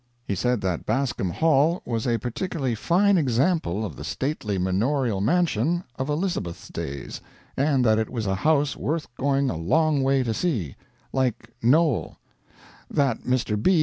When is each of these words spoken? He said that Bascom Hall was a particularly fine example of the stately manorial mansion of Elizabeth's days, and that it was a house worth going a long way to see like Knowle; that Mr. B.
He 0.25 0.33
said 0.33 0.61
that 0.61 0.87
Bascom 0.87 1.29
Hall 1.29 1.83
was 1.85 2.07
a 2.07 2.17
particularly 2.17 2.73
fine 2.73 3.19
example 3.19 3.85
of 3.85 3.95
the 3.95 4.03
stately 4.03 4.57
manorial 4.57 5.21
mansion 5.21 5.83
of 5.95 6.09
Elizabeth's 6.09 6.69
days, 6.69 7.21
and 7.55 7.85
that 7.85 7.99
it 7.99 8.09
was 8.09 8.25
a 8.25 8.33
house 8.33 8.75
worth 8.75 9.13
going 9.15 9.51
a 9.51 9.55
long 9.57 10.01
way 10.01 10.23
to 10.23 10.33
see 10.33 10.75
like 11.13 11.51
Knowle; 11.61 12.17
that 12.89 13.25
Mr. 13.25 13.61
B. 13.61 13.79